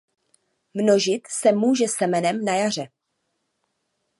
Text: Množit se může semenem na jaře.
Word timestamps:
Množit 0.73 1.21
se 1.27 1.51
může 1.51 1.87
semenem 1.87 2.45
na 2.45 2.55
jaře. 2.55 2.87